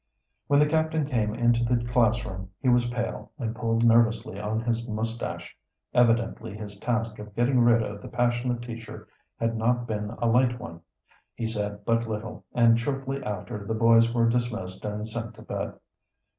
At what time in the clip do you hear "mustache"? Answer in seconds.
4.87-5.55